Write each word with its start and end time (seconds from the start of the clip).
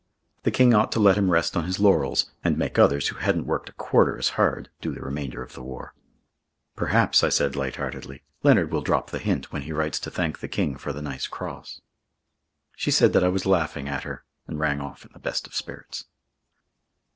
The 0.41 0.49
King 0.49 0.73
ought 0.73 0.91
to 0.93 0.99
let 0.99 1.15
him 1.15 1.29
rest 1.29 1.55
on 1.55 1.65
his 1.65 1.79
laurels 1.79 2.31
and 2.43 2.57
make 2.57 2.79
others 2.79 3.09
who 3.09 3.17
hadn't 3.17 3.45
worked 3.45 3.69
a 3.69 3.73
quarter 3.73 4.17
as 4.17 4.29
hard 4.29 4.71
do 4.81 4.91
the 4.95 4.99
remainder 5.01 5.43
of 5.43 5.53
the 5.53 5.61
war. 5.61 5.93
"Perhaps," 6.75 7.23
I 7.23 7.29
said 7.29 7.55
light 7.55 7.75
heartedly, 7.75 8.23
"Leonard 8.41 8.71
will 8.71 8.81
drop 8.81 9.11
the 9.11 9.19
hint 9.19 9.51
when 9.51 9.61
he 9.61 9.71
writes 9.71 9.99
to 9.99 10.09
thank 10.09 10.39
the 10.39 10.47
King 10.47 10.75
for 10.75 10.91
the 10.91 11.03
nice 11.03 11.27
cross." 11.27 11.81
She 12.75 12.89
said 12.89 13.13
that 13.13 13.23
I 13.23 13.27
was 13.29 13.45
laughing 13.45 13.87
at 13.87 14.01
her, 14.01 14.23
and 14.47 14.57
rang 14.59 14.81
off 14.81 15.05
in 15.05 15.11
the 15.13 15.19
best 15.19 15.45
of 15.45 15.53
spirits. 15.53 16.05